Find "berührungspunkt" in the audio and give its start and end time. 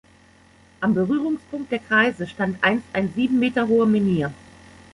0.95-1.71